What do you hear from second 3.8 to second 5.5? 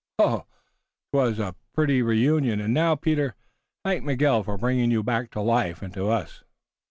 thank Miguel for bringing you back to